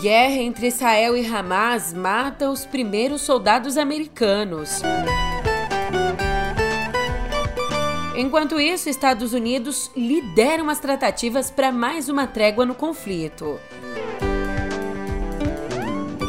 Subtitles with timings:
[0.00, 4.80] Guerra entre Israel e Hamas mata os primeiros soldados americanos.
[8.16, 13.58] Enquanto isso, Estados Unidos lideram as tratativas para mais uma trégua no conflito.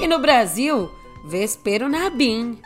[0.01, 0.89] E no Brasil,
[1.23, 2.59] Vespero Nabim.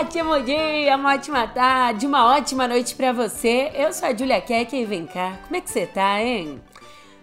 [0.00, 3.70] Ótimo dia, uma ótima tarde, uma ótima noite para você.
[3.74, 6.58] Eu sou a Julia Keck e vem cá, como é que você tá, hein?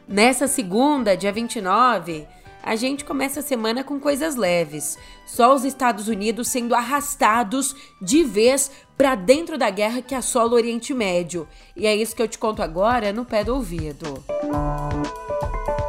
[0.08, 2.28] Nessa segunda, dia 29,
[2.62, 4.96] a gente começa a semana com coisas leves.
[5.26, 10.56] Só os Estados Unidos sendo arrastados de vez para dentro da guerra que assola o
[10.56, 11.48] Oriente Médio.
[11.76, 14.24] E é isso que eu te conto agora no pé do ouvido.
[14.44, 15.87] Música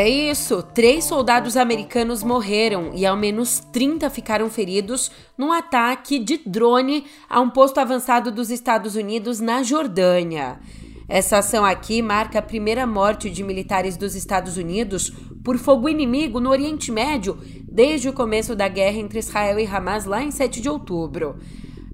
[0.00, 6.36] É isso, três soldados americanos morreram e ao menos 30 ficaram feridos num ataque de
[6.46, 10.60] drone a um posto avançado dos Estados Unidos na Jordânia.
[11.08, 15.10] Essa ação aqui marca a primeira morte de militares dos Estados Unidos
[15.42, 17.36] por fogo inimigo no Oriente Médio
[17.68, 21.40] desde o começo da guerra entre Israel e Hamas lá em 7 de outubro.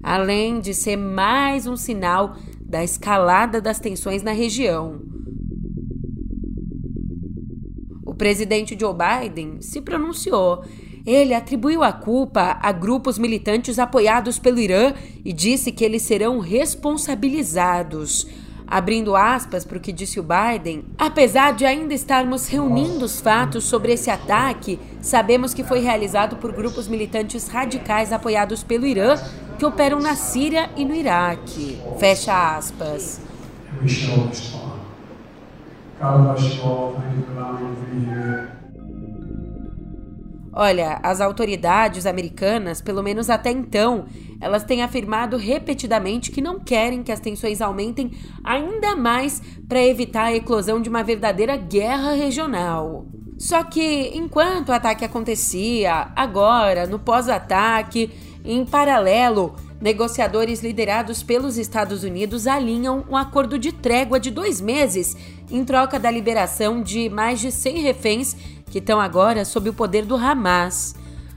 [0.03, 5.14] Além de ser mais um sinal da escalada das tensões na região.
[8.15, 10.63] O presidente Joe Biden se pronunciou.
[11.05, 14.93] Ele atribuiu a culpa a grupos militantes apoiados pelo Irã
[15.25, 18.25] e disse que eles serão responsabilizados.
[18.65, 23.65] Abrindo aspas para o que disse o Biden, apesar de ainda estarmos reunindo os fatos
[23.65, 29.17] sobre esse ataque, sabemos que foi realizado por grupos militantes radicais apoiados pelo Irã
[29.59, 31.77] que operam na Síria e no Iraque.
[31.99, 33.19] Fecha aspas.
[40.57, 44.05] Olha, as autoridades americanas, pelo menos até então,
[44.39, 48.11] elas têm afirmado repetidamente que não querem que as tensões aumentem
[48.41, 53.05] ainda mais para evitar a eclosão de uma verdadeira guerra regional.
[53.37, 58.09] Só que enquanto o ataque acontecia, agora, no pós-ataque,
[58.45, 65.15] em paralelo, negociadores liderados pelos Estados Unidos alinham um acordo de trégua de dois meses
[65.49, 68.35] em troca da liberação de mais de 100 reféns
[68.71, 70.95] que estão agora sob o poder do Hamas.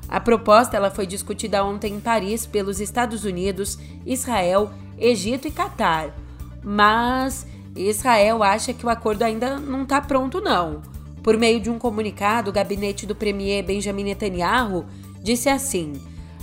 [0.09, 6.15] A proposta ela foi discutida ontem em Paris pelos Estados Unidos, Israel, Egito e Catar.
[6.63, 10.81] Mas Israel acha que o acordo ainda não está pronto, não.
[11.23, 14.87] Por meio de um comunicado, o gabinete do premier Benjamin Netanyahu
[15.23, 16.01] disse assim: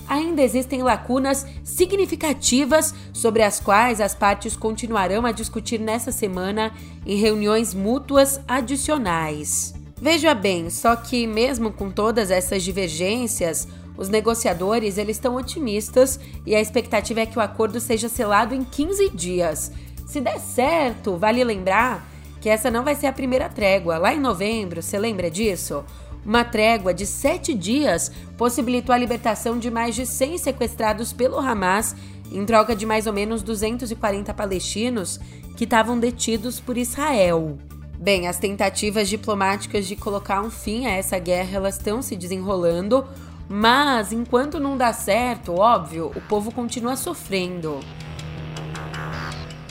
[0.08, 6.72] ainda existem lacunas significativas sobre as quais as partes continuarão a discutir nessa semana
[7.06, 9.74] em reuniões mútuas adicionais.
[10.00, 13.68] Veja bem, só que mesmo com todas essas divergências,
[13.98, 18.64] os negociadores eles estão otimistas e a expectativa é que o acordo seja selado em
[18.64, 19.72] 15 dias.
[20.06, 22.06] Se der certo, vale lembrar
[22.42, 23.98] que essa não vai ser a primeira trégua.
[23.98, 25.84] Lá em novembro, você lembra disso?
[26.26, 31.96] Uma trégua de sete dias possibilitou a libertação de mais de 100 sequestrados pelo Hamas,
[32.32, 35.20] em troca de mais ou menos 240 palestinos
[35.56, 37.58] que estavam detidos por Israel.
[38.00, 43.06] Bem, as tentativas diplomáticas de colocar um fim a essa guerra elas estão se desenrolando,
[43.48, 47.80] mas enquanto não dá certo, óbvio, o povo continua sofrendo.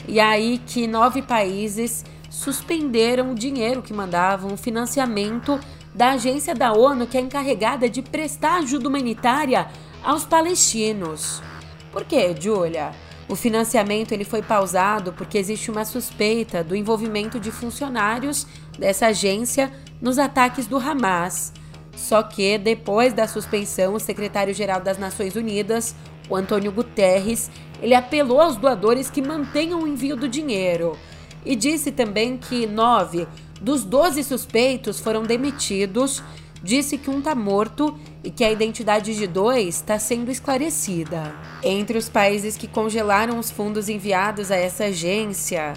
[0.07, 5.59] E aí que nove países suspenderam o dinheiro que mandavam, o financiamento
[5.95, 9.67] da agência da ONU que é encarregada de prestar ajuda humanitária
[10.03, 11.41] aos palestinos.
[11.91, 12.91] Por quê, Julia?
[13.29, 18.45] O financiamento ele foi pausado porque existe uma suspeita do envolvimento de funcionários
[18.77, 19.71] dessa agência
[20.01, 21.53] nos ataques do Hamas.
[21.95, 25.95] Só que depois da suspensão, o secretário-geral das Nações Unidas,
[26.29, 27.49] o Antônio Guterres,
[27.81, 30.97] ele apelou aos doadores que mantenham o envio do dinheiro
[31.45, 33.27] e disse também que nove
[33.61, 36.21] dos 12 suspeitos foram demitidos,
[36.61, 41.33] disse que um está morto e que a identidade de dois está sendo esclarecida.
[41.63, 45.73] Entre os países que congelaram os fundos enviados a essa agência,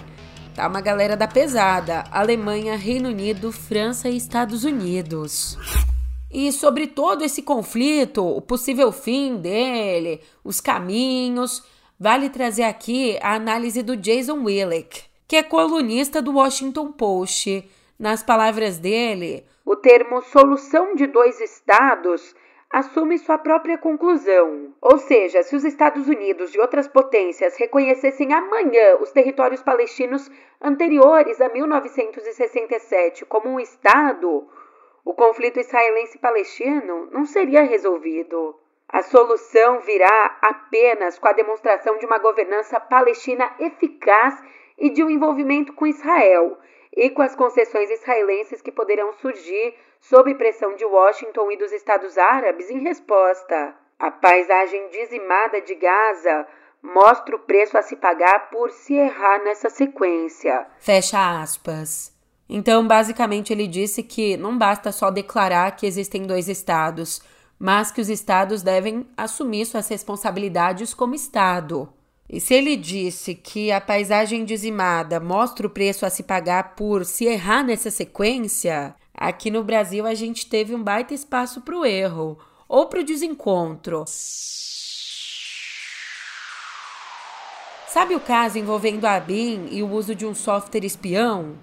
[0.55, 5.57] tá uma galera da pesada: Alemanha, Reino Unido, França e Estados Unidos.
[6.31, 11.63] E sobre todo esse conflito, o possível fim dele, os caminhos,
[11.99, 17.63] vale trazer aqui a análise do Jason Willick que é colunista do Washington Post.
[17.99, 22.35] Nas palavras dele, o termo solução de dois estados
[22.67, 24.73] assume sua própria conclusão.
[24.81, 31.39] Ou seja, se os Estados Unidos e outras potências reconhecessem amanhã os territórios palestinos anteriores
[31.39, 34.47] a 1967 como um Estado,
[35.05, 38.55] o conflito israelense-palestino não seria resolvido.
[38.87, 44.41] A solução virá apenas com a demonstração de uma governança palestina eficaz
[44.79, 46.57] e de um envolvimento com Israel,
[46.95, 52.17] e com as concessões israelenses que poderão surgir sob pressão de Washington e dos Estados
[52.17, 53.75] Árabes em resposta.
[53.99, 56.47] A paisagem dizimada de Gaza
[56.81, 60.65] mostra o preço a se pagar por se errar nessa sequência.
[60.79, 62.17] Fecha aspas.
[62.47, 67.21] Então, basicamente, ele disse que não basta só declarar que existem dois estados,
[67.59, 71.93] mas que os estados devem assumir suas responsabilidades como Estado.
[72.29, 77.03] E se ele disse que a paisagem dizimada mostra o preço a se pagar por
[77.03, 81.83] se errar nessa sequência, aqui no Brasil a gente teve um baita espaço para o
[81.83, 82.37] erro
[82.67, 84.05] ou para o desencontro.
[87.87, 91.55] Sabe o caso envolvendo a ABIN e o uso de um software espião?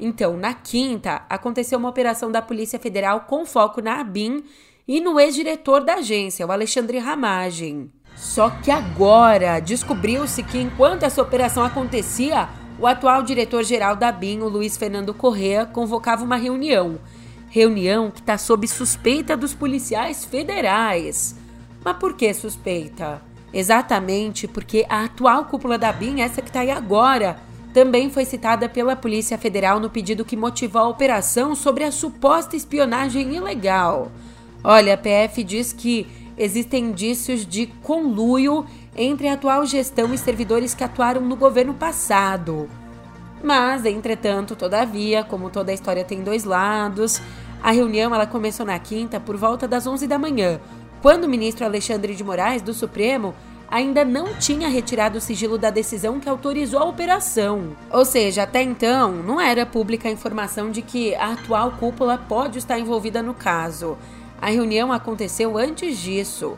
[0.00, 4.42] Então, na quinta, aconteceu uma operação da Polícia Federal com foco na ABIN
[4.88, 7.92] e no ex-diretor da agência, o Alexandre Ramagem.
[8.18, 14.48] Só que agora descobriu-se que enquanto essa operação acontecia, o atual diretor-geral da BIM, o
[14.48, 16.98] Luiz Fernando Correa, convocava uma reunião.
[17.48, 21.36] Reunião que está sob suspeita dos policiais federais.
[21.84, 23.22] Mas por que suspeita?
[23.54, 27.38] Exatamente porque a atual cúpula da BIM, essa que está aí agora,
[27.72, 32.56] também foi citada pela Polícia Federal no pedido que motivou a operação sobre a suposta
[32.56, 34.10] espionagem ilegal.
[34.64, 36.06] Olha, a PF diz que
[36.38, 38.64] existem indícios de conluio
[38.96, 42.68] entre a atual gestão e servidores que atuaram no governo passado.
[43.42, 47.20] Mas, entretanto, todavia, como toda a história tem dois lados,
[47.62, 50.60] a reunião ela começou na quinta por volta das 11 da manhã,
[51.02, 53.34] quando o ministro Alexandre de Moraes do Supremo
[53.70, 57.76] ainda não tinha retirado o sigilo da decisão que autorizou a operação.
[57.90, 62.58] Ou seja, até então não era pública a informação de que a atual cúpula pode
[62.58, 63.98] estar envolvida no caso.
[64.40, 66.56] A reunião aconteceu antes disso.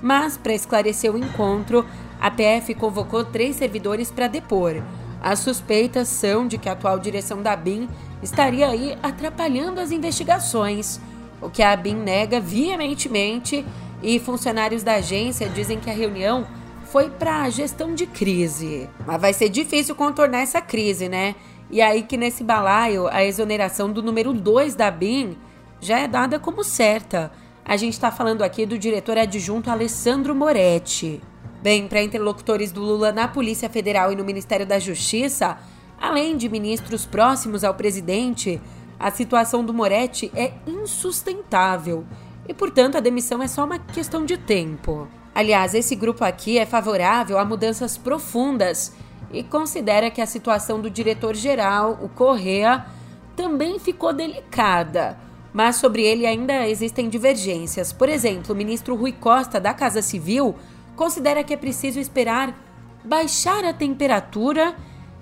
[0.00, 1.86] Mas, para esclarecer o encontro,
[2.20, 4.82] a PF convocou três servidores para depor.
[5.20, 7.88] As suspeitas são de que a atual direção da BIM
[8.22, 11.00] estaria aí atrapalhando as investigações,
[11.40, 13.64] o que a BIM nega veementemente
[14.02, 16.46] e funcionários da agência dizem que a reunião
[16.84, 18.88] foi para a gestão de crise.
[19.06, 21.34] Mas vai ser difícil contornar essa crise, né?
[21.70, 25.36] E aí que nesse balaio a exoneração do número 2 da BIM
[25.82, 27.32] já é dada como certa.
[27.64, 31.20] A gente está falando aqui do diretor adjunto Alessandro Moretti.
[31.60, 35.58] Bem, para interlocutores do Lula na Polícia Federal e no Ministério da Justiça,
[36.00, 38.60] além de ministros próximos ao presidente,
[38.98, 42.04] a situação do Moretti é insustentável
[42.48, 45.08] e, portanto, a demissão é só uma questão de tempo.
[45.34, 48.94] Aliás, esse grupo aqui é favorável a mudanças profundas
[49.32, 52.86] e considera que a situação do diretor-geral, o Correa,
[53.34, 55.18] também ficou delicada
[55.52, 57.92] mas sobre ele ainda existem divergências.
[57.92, 60.54] Por exemplo, o ministro Rui Costa, da Casa Civil,
[60.96, 62.56] considera que é preciso esperar
[63.04, 64.74] baixar a temperatura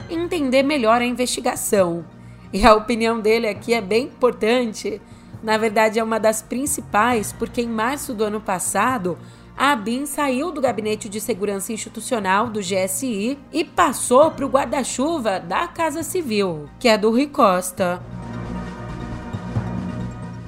[0.09, 2.05] e entender melhor a investigação.
[2.53, 5.01] E a opinião dele aqui é bem importante.
[5.43, 9.17] Na verdade, é uma das principais, porque em março do ano passado,
[9.57, 15.39] a ABIN saiu do Gabinete de Segurança Institucional do GSI e passou para o guarda-chuva
[15.39, 18.03] da Casa Civil, que é do Rui Costa.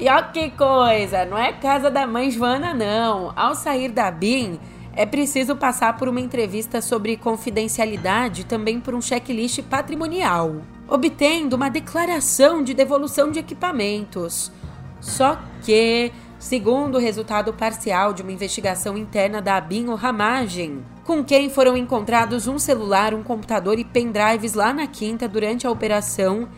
[0.02, 3.32] E ó que coisa, não é casa da mãe Joana não.
[3.37, 4.59] Ao sair da BIM,
[4.97, 10.56] é preciso passar por uma entrevista sobre confidencialidade e também por um checklist patrimonial,
[10.88, 14.50] obtendo uma declaração de devolução de equipamentos.
[15.00, 21.23] Só que, segundo o resultado parcial de uma investigação interna da ABIN ou Ramagem, com
[21.23, 26.49] quem foram encontrados um celular, um computador e pendrives lá na quinta durante a operação,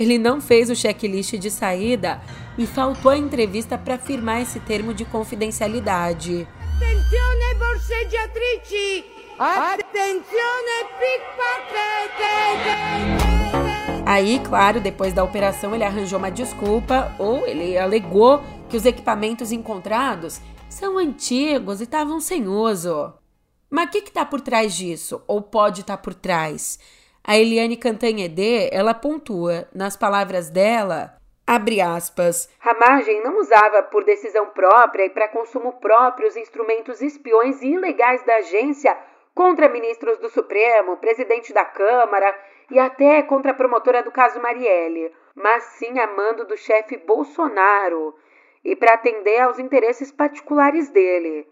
[0.00, 2.22] ele não fez o checklist de saída
[2.56, 6.48] e faltou a entrevista para firmar esse termo de confidencialidade.
[6.76, 9.04] Attenzione borseggiatrici!
[9.38, 10.24] Attenzione
[10.98, 12.16] pickpocket!
[14.06, 19.52] Aí, claro, depois da operação ele arranjou uma desculpa ou ele alegou que os equipamentos
[19.52, 23.12] encontrados são antigos e estavam sem uso.
[23.68, 25.22] Mas o que está por trás disso?
[25.28, 26.78] Ou pode estar tá por trás?
[27.30, 31.14] A Eliane Cantanhede, ela pontua, nas palavras dela,
[31.46, 37.62] abre aspas, Ramagem não usava por decisão própria e para consumo próprio os instrumentos espiões
[37.62, 38.98] e ilegais da agência
[39.32, 42.36] contra ministros do Supremo, presidente da Câmara
[42.68, 48.12] e até contra a promotora do caso Marielle, mas sim a mando do chefe Bolsonaro
[48.64, 51.46] e para atender aos interesses particulares dele.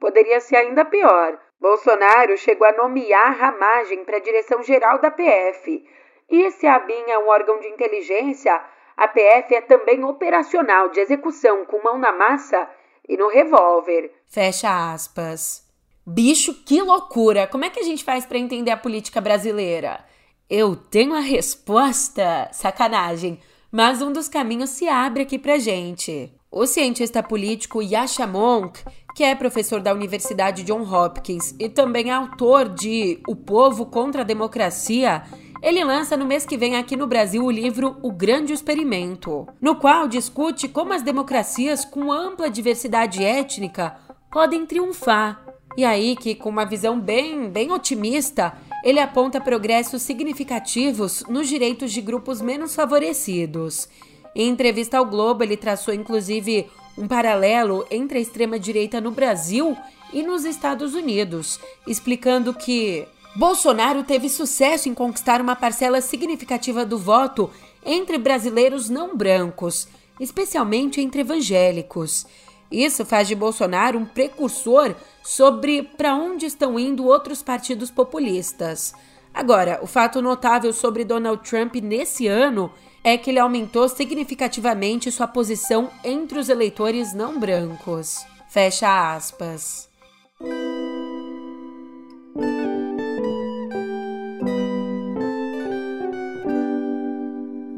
[0.00, 1.38] Poderia ser ainda pior.
[1.62, 5.86] Bolsonaro chegou a nomear Ramagem para a direção geral da PF.
[6.28, 8.60] E se a BIM é um órgão de inteligência,
[8.96, 12.68] a PF é também operacional de execução com mão na massa
[13.08, 14.12] e no revólver.
[14.26, 15.64] Fecha aspas.
[16.04, 17.46] Bicho, que loucura!
[17.46, 20.04] Como é que a gente faz para entender a política brasileira?
[20.50, 23.40] Eu tenho a resposta, sacanagem,
[23.70, 26.34] mas um dos caminhos se abre aqui pra gente.
[26.54, 28.84] O cientista político Yasha Monk,
[29.16, 34.24] que é professor da Universidade John Hopkins e também autor de O Povo contra a
[34.24, 35.22] Democracia,
[35.62, 39.76] ele lança no mês que vem aqui no Brasil o livro O Grande Experimento, no
[39.76, 43.96] qual discute como as democracias com ampla diversidade étnica
[44.30, 45.42] podem triunfar.
[45.74, 48.52] E aí que, com uma visão bem, bem otimista,
[48.84, 53.88] ele aponta progressos significativos nos direitos de grupos menos favorecidos
[54.34, 59.76] em entrevista ao Globo, ele traçou inclusive um paralelo entre a extrema-direita no Brasil
[60.12, 66.98] e nos Estados Unidos, explicando que Bolsonaro teve sucesso em conquistar uma parcela significativa do
[66.98, 67.50] voto
[67.84, 69.88] entre brasileiros não brancos,
[70.20, 72.26] especialmente entre evangélicos.
[72.70, 78.94] Isso faz de Bolsonaro um precursor sobre para onde estão indo outros partidos populistas.
[79.32, 82.70] Agora, o fato notável sobre Donald Trump nesse ano
[83.04, 88.24] é que ele aumentou significativamente sua posição entre os eleitores não brancos.
[88.48, 89.90] Fecha aspas.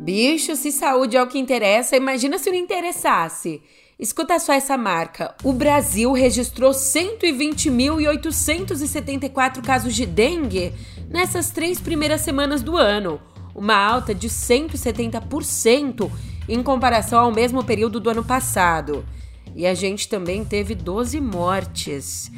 [0.01, 3.63] Bicho, se saúde é o que interessa, imagina se não interessasse.
[3.99, 5.35] Escuta só essa marca.
[5.43, 10.75] O Brasil registrou 120.874 casos de dengue
[11.09, 13.19] nessas três primeiras semanas do ano
[13.55, 16.11] uma alta de 170%
[16.49, 19.05] em comparação ao mesmo período do ano passado.
[19.55, 22.33] E a gente também teve 12 mortes.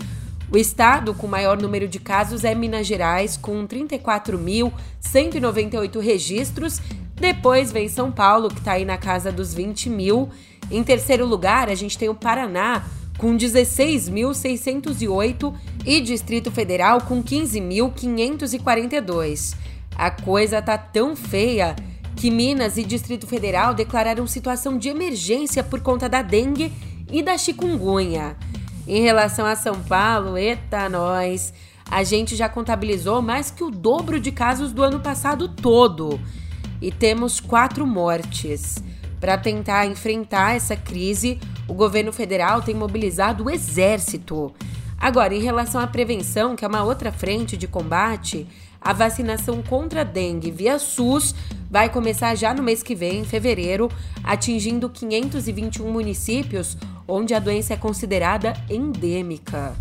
[0.52, 6.80] O estado com maior número de casos é Minas Gerais, com 34.198 registros.
[7.14, 10.28] Depois vem São Paulo, que está aí na casa dos 20 mil.
[10.70, 12.84] Em terceiro lugar, a gente tem o Paraná,
[13.18, 15.52] com 16.608
[15.84, 19.56] e Distrito Federal com 15.542.
[19.96, 21.74] A coisa tá tão feia
[22.14, 26.72] que Minas e Distrito Federal declararam situação de emergência por conta da dengue
[27.10, 28.36] e da chikungunya.
[28.86, 31.52] Em relação a São Paulo, eita nós,
[31.90, 36.20] a gente já contabilizou mais que o dobro de casos do ano passado todo.
[36.80, 38.76] E temos quatro mortes.
[39.20, 44.54] Para tentar enfrentar essa crise, o governo federal tem mobilizado o exército.
[44.98, 48.46] Agora, em relação à prevenção, que é uma outra frente de combate,
[48.86, 51.34] a vacinação contra a dengue via SUS
[51.68, 53.90] vai começar já no mês que vem, em fevereiro,
[54.22, 56.76] atingindo 521 municípios
[57.08, 59.74] onde a doença é considerada endêmica.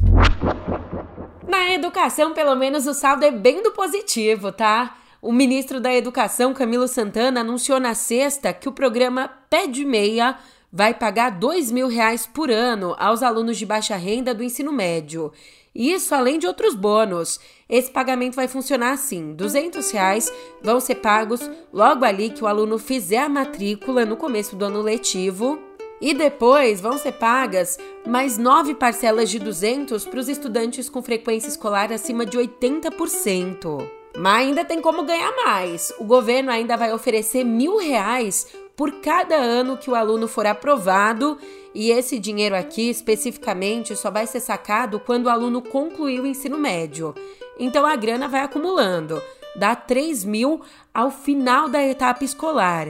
[1.47, 4.97] Na educação, pelo menos o saldo é bem do positivo, tá?
[5.21, 10.35] O ministro da Educação, Camilo Santana, anunciou na sexta que o programa Pé de Meia
[10.75, 15.31] vai pagar R$ mil reais por ano aos alunos de baixa renda do ensino médio.
[15.73, 17.39] Isso além de outros bônus.
[17.69, 22.77] Esse pagamento vai funcionar assim: 200 reais vão ser pagos logo ali que o aluno
[22.77, 25.57] fizer a matrícula no começo do ano letivo.
[26.01, 31.47] E depois vão ser pagas mais nove parcelas de 200 para os estudantes com frequência
[31.47, 33.81] escolar acima de 80%.
[34.17, 35.93] Mas ainda tem como ganhar mais.
[35.97, 41.37] O governo ainda vai oferecer mil reais por cada ano que o aluno for aprovado,
[41.73, 46.57] e esse dinheiro aqui especificamente só vai ser sacado quando o aluno concluir o ensino
[46.57, 47.13] médio.
[47.57, 49.21] Então a grana vai acumulando,
[49.55, 50.61] dá 3 mil
[50.93, 52.87] ao final da etapa escolar.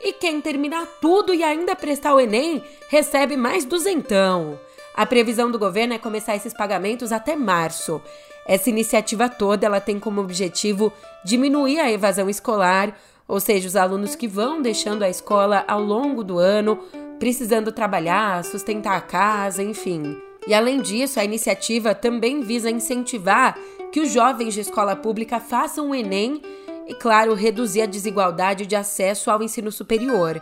[0.00, 4.58] E quem terminar tudo e ainda prestar o Enem recebe mais duzentão.
[4.94, 8.00] A previsão do governo é começar esses pagamentos até março.
[8.46, 10.92] Essa iniciativa toda ela tem como objetivo
[11.24, 12.96] diminuir a evasão escolar,
[13.28, 16.78] ou seja, os alunos que vão deixando a escola ao longo do ano,
[17.18, 20.16] precisando trabalhar, sustentar a casa, enfim.
[20.46, 23.58] E além disso, a iniciativa também visa incentivar
[23.92, 26.40] que os jovens de escola pública façam o Enem
[26.86, 30.40] e, claro, reduzir a desigualdade de acesso ao ensino superior.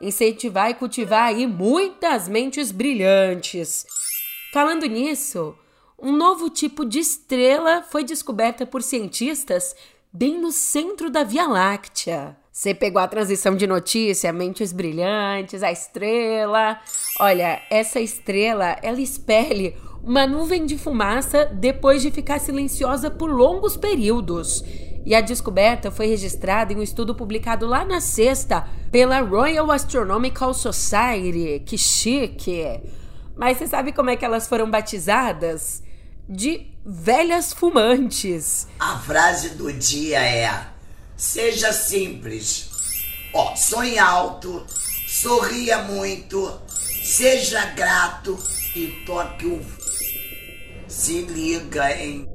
[0.00, 3.84] Incentivar e cultivar aí muitas mentes brilhantes.
[4.52, 5.54] Falando nisso,
[5.98, 9.74] um novo tipo de estrela foi descoberta por cientistas
[10.12, 12.36] bem no centro da Via Láctea.
[12.50, 16.80] Você pegou a transição de notícia, mentes brilhantes, a estrela.
[17.20, 23.76] Olha, essa estrela, ela espelha uma nuvem de fumaça depois de ficar silenciosa por longos
[23.76, 24.64] períodos.
[25.06, 30.52] E a descoberta foi registrada em um estudo publicado lá na sexta pela Royal Astronomical
[30.52, 31.62] Society.
[31.64, 32.80] Que chique!
[33.36, 35.82] Mas você sabe como é que elas foram batizadas?
[36.28, 38.66] De velhas fumantes.
[38.78, 40.66] A frase do dia é:
[41.16, 42.70] seja simples.
[43.32, 44.64] Ó, sonhe alto,
[45.06, 46.52] sorria muito,
[47.02, 48.38] seja grato
[48.74, 49.60] e toque o.
[50.88, 52.26] Se liga, hein?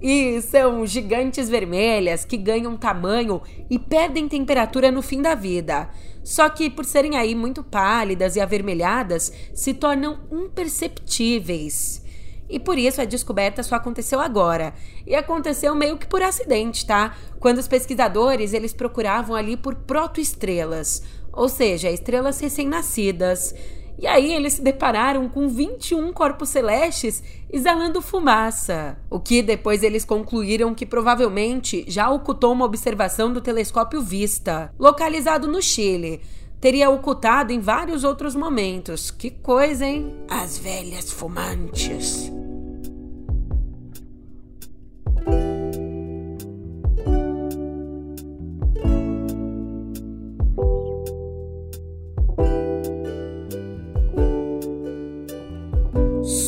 [0.00, 5.90] E são gigantes vermelhas que ganham tamanho e perdem temperatura no fim da vida.
[6.22, 12.05] Só que, por serem aí muito pálidas e avermelhadas, se tornam imperceptíveis.
[12.48, 14.74] E por isso a descoberta só aconteceu agora.
[15.06, 17.16] E aconteceu meio que por acidente, tá?
[17.40, 23.54] Quando os pesquisadores eles procuravam ali por protoestrelas, ou seja, estrelas recém-nascidas.
[23.98, 30.04] E aí eles se depararam com 21 corpos celestes exalando fumaça, o que depois eles
[30.04, 36.20] concluíram que provavelmente já ocultou uma observação do telescópio Vista, localizado no Chile.
[36.60, 39.10] Teria ocultado em vários outros momentos.
[39.10, 40.12] Que coisa, hein?
[40.28, 42.30] As velhas fumantes.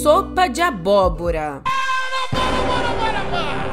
[0.08, 1.62] sopa de abóbora.
[1.64, 3.67] Para, para, para, para!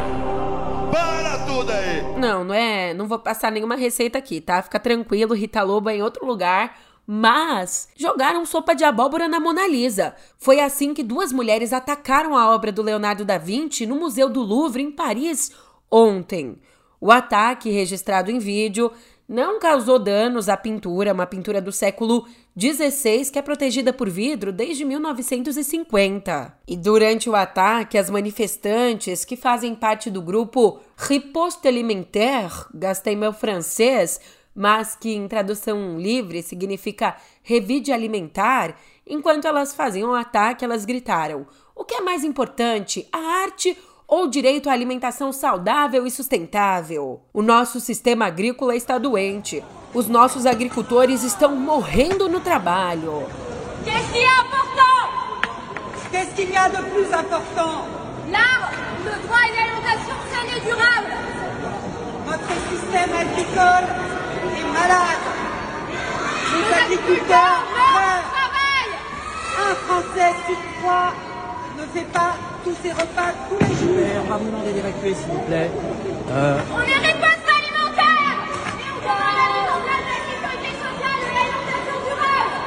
[1.56, 2.02] Tudo aí!
[2.20, 2.94] Não, não é.
[2.94, 4.62] Não vou passar nenhuma receita aqui, tá?
[4.62, 6.78] Fica tranquilo, Rita Lobo é em outro lugar.
[7.08, 10.16] Mas jogaram sopa de abóbora na Mona Lisa.
[10.38, 14.42] Foi assim que duas mulheres atacaram a obra do Leonardo da Vinci no Museu do
[14.42, 15.52] Louvre, em Paris,
[15.90, 16.60] ontem.
[17.00, 18.92] O ataque, registrado em vídeo,
[19.30, 24.54] não causou danos à pintura, uma pintura do século XVI que é protegida por vidro
[24.54, 26.58] desde 1950.
[26.66, 33.34] E durante o ataque, as manifestantes que fazem parte do grupo Riposte Alimentaire, gastei meu
[33.34, 34.22] francês,
[34.56, 41.46] mas que em tradução livre significa revide alimentar, enquanto elas faziam o ataque, elas gritaram:
[41.76, 47.22] "O que é mais importante, a arte ou direito à alimentação saudável e sustentável.
[47.34, 49.64] O nosso sistema agrícola está doente.
[49.94, 53.24] Os nossos agricultores estão morrendo no trabalho.
[53.84, 55.10] Qu'est-ce qui est important
[56.12, 57.86] Qu'est-ce qu'il y a de plus important
[58.30, 58.72] L'art,
[59.06, 61.14] le droit à une alimentation saine et durable.
[62.26, 63.88] Notre système agricole
[64.58, 65.26] est malade.
[66.54, 68.36] Les agriculteurs meurent.
[69.58, 71.14] Un Français sur trois
[71.76, 73.98] ne fait pas tous ces repas tous les jours.
[74.26, 75.70] On va vous demander d'évacuer, s'il vous plaît.
[76.30, 76.60] Euh...
[76.74, 78.48] On est riposte alimentaire
[78.80, 82.60] Et on demande la mise en place de la sécurité sociale de l'alimentation durable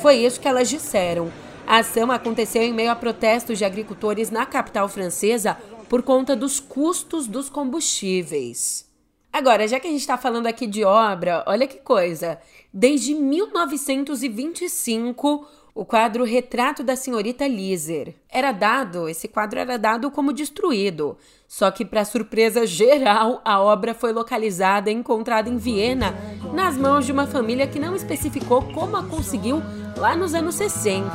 [0.00, 1.30] Foi isso que elas disseram.
[1.66, 5.56] A ação aconteceu em meio a protestos de agricultores na capital francesa
[5.88, 8.90] por conta dos custos dos combustíveis.
[9.32, 12.38] Agora, já que a gente está falando aqui de obra, olha que coisa.
[12.72, 18.14] Desde 1925, o quadro Retrato da Senhorita Lizer.
[18.28, 21.16] Era dado, esse quadro era dado como destruído.
[21.48, 26.14] Só que, para surpresa geral, a obra foi localizada e encontrada em Viena,
[26.52, 29.62] nas mãos de uma família que não especificou como a conseguiu
[29.96, 31.10] lá nos anos 60.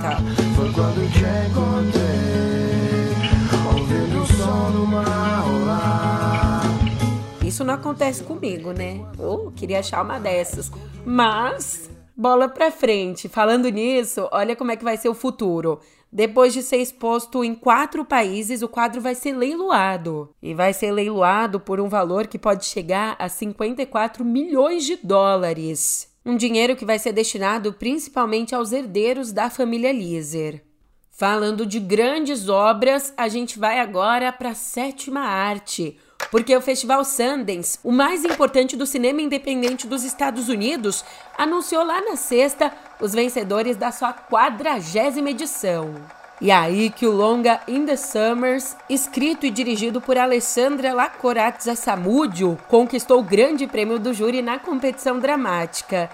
[0.55, 2.07] Foi quando te encontrei,
[3.73, 5.43] ouvindo o som do mar
[7.43, 9.05] Isso não acontece comigo, né?
[9.19, 10.71] Eu queria achar uma dessas.
[11.05, 11.89] Mas
[12.19, 13.30] Bola pra frente.
[13.30, 15.80] Falando nisso, olha como é que vai ser o futuro.
[16.12, 20.34] Depois de ser exposto em quatro países, o quadro vai ser leiloado.
[20.41, 26.12] E vai ser leiloado por um valor que pode chegar a 54 milhões de dólares.
[26.25, 30.63] Um dinheiro que vai ser destinado principalmente aos herdeiros da família Lizer.
[31.12, 35.99] Falando de grandes obras, a gente vai agora para a sétima arte
[36.32, 41.03] porque o Festival Sundance, o mais importante do cinema independente dos Estados Unidos,
[41.38, 45.95] anunciou lá na sexta os vencedores da sua quadragésima edição.
[46.39, 52.58] E aí que o longa In the Summers, escrito e dirigido por Alessandra Lacorazza Samudio,
[52.67, 56.10] conquistou o grande prêmio do júri na competição dramática.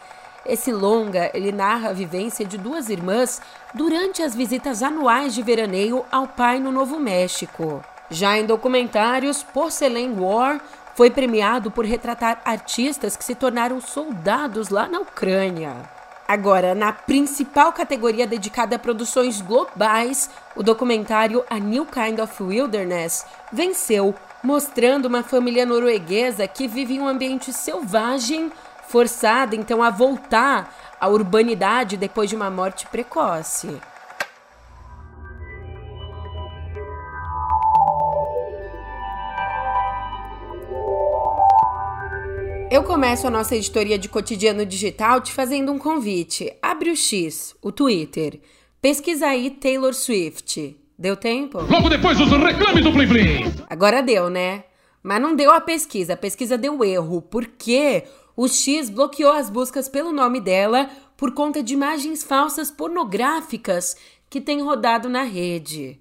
[0.46, 3.42] Esse longa, ele narra a vivência de duas irmãs
[3.74, 7.84] durante as visitas anuais de veraneio ao pai no Novo México.
[8.10, 10.62] Já em documentários, Porcelain War
[10.96, 15.74] foi premiado por retratar artistas que se tornaram soldados lá na Ucrânia.
[16.28, 23.26] Agora, na principal categoria dedicada a produções globais, o documentário A New Kind of Wilderness
[23.52, 28.52] venceu, mostrando uma família norueguesa que vive em um ambiente selvagem,
[28.88, 33.82] forçada então a voltar à urbanidade depois de uma morte precoce.
[42.74, 46.52] Eu começo a nossa editoria de cotidiano digital te fazendo um convite.
[46.60, 48.42] Abre o X, o Twitter.
[48.82, 50.76] Pesquisa aí Taylor Swift.
[50.98, 51.62] Deu tempo?
[51.62, 53.54] Logo depois dos reclames do Plim Plim.
[53.70, 54.64] Agora deu, né?
[55.04, 58.06] Mas não deu a pesquisa, a pesquisa deu erro, porque
[58.36, 63.96] o X bloqueou as buscas pelo nome dela por conta de imagens falsas pornográficas
[64.32, 66.00] que têm rodado na rede.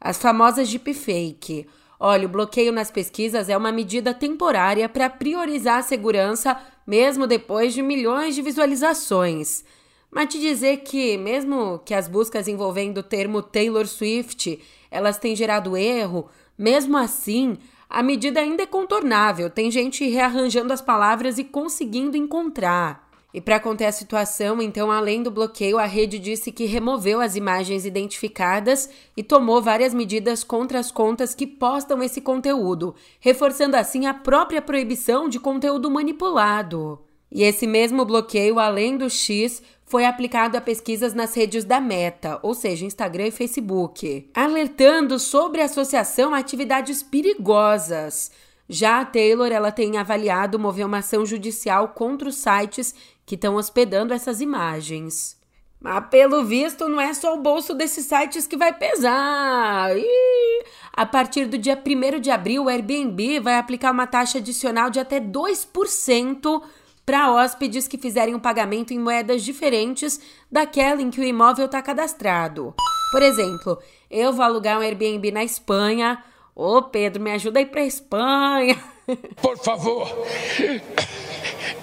[0.00, 1.66] As famosas deepfake.
[2.06, 6.54] Olha, o bloqueio nas pesquisas é uma medida temporária para priorizar a segurança,
[6.86, 9.64] mesmo depois de milhões de visualizações.
[10.10, 15.34] Mas te dizer que, mesmo que as buscas envolvendo o termo Taylor Swift elas têm
[15.34, 17.56] gerado erro, mesmo assim,
[17.88, 19.48] a medida ainda é contornável.
[19.48, 23.03] Tem gente rearranjando as palavras e conseguindo encontrar.
[23.34, 27.34] E para conter a situação, então, além do bloqueio, a rede disse que removeu as
[27.34, 34.06] imagens identificadas e tomou várias medidas contra as contas que postam esse conteúdo, reforçando assim
[34.06, 37.00] a própria proibição de conteúdo manipulado.
[37.28, 42.38] E esse mesmo bloqueio, além do X, foi aplicado a pesquisas nas redes da Meta,
[42.40, 48.30] ou seja, Instagram e Facebook, alertando sobre associação a atividades perigosas.
[48.68, 52.94] Já a Taylor ela tem avaliado mover uma ação judicial contra os sites
[53.26, 55.38] que estão hospedando essas imagens.
[55.80, 59.94] Mas pelo visto, não é só o bolso desses sites que vai pesar.
[59.96, 60.64] Ih!
[60.92, 64.98] A partir do dia 1 de abril, o Airbnb vai aplicar uma taxa adicional de
[64.98, 66.62] até 2%
[67.04, 71.82] para hóspedes que fizerem um pagamento em moedas diferentes daquela em que o imóvel está
[71.82, 72.74] cadastrado.
[73.10, 73.78] Por exemplo,
[74.10, 76.24] eu vou alugar um Airbnb na Espanha.
[76.54, 78.82] Ô Pedro, me ajuda aí para Espanha.
[79.42, 80.08] Por favor,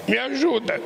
[0.07, 0.81] me ajuda.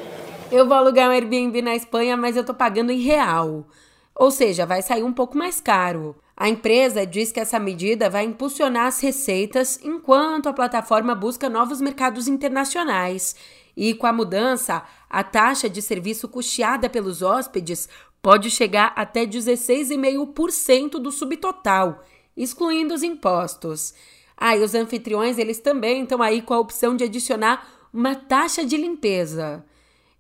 [0.52, 3.68] Eu vou alugar um Airbnb na Espanha, mas eu tô pagando em real.
[4.16, 6.16] Ou seja, vai sair um pouco mais caro.
[6.38, 11.82] A empresa diz que essa medida vai impulsionar as receitas enquanto a plataforma busca novos
[11.82, 13.36] mercados internacionais.
[13.76, 17.90] E com a mudança, a taxa de serviço custeada pelos hóspedes
[18.22, 22.04] pode chegar até 16,5% do subtotal,
[22.38, 23.94] excluindo os impostos.
[24.38, 28.64] Ah, e os anfitriões, eles também estão aí com a opção de adicionar uma taxa
[28.64, 29.66] de limpeza.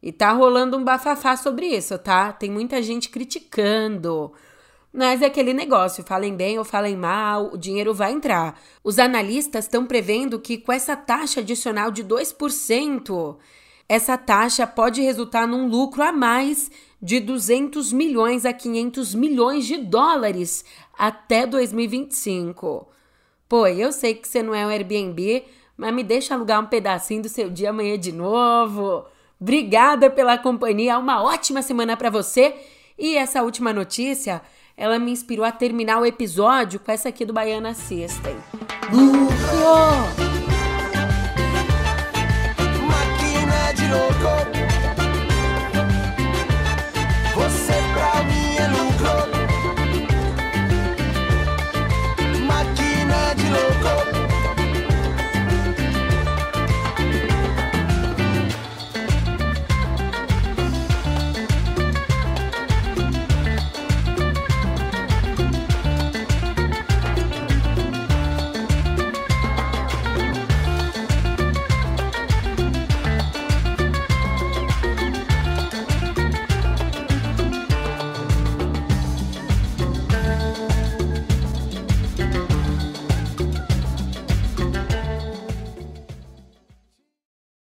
[0.06, 2.32] E tá rolando um bafafá sobre isso, tá?
[2.32, 4.32] Tem muita gente criticando.
[4.94, 8.56] Mas é aquele negócio, falem bem ou falem mal, o dinheiro vai entrar.
[8.84, 13.36] Os analistas estão prevendo que com essa taxa adicional de 2%,
[13.90, 16.70] essa taxa pode resultar num lucro a mais
[17.02, 20.64] de 200 milhões a 500 milhões de dólares
[20.96, 22.88] até 2025.
[23.50, 27.24] Pô, eu sei que você não é um Airbnb, mas me deixa alugar um pedacinho
[27.24, 29.08] do seu dia amanhã de novo.
[29.46, 32.56] Obrigada pela companhia, uma ótima semana para você.
[32.98, 34.42] E essa última notícia,
[34.76, 38.36] ela me inspirou a terminar o episódio com essa aqui do Baiana System.
[38.92, 40.55] Lucro!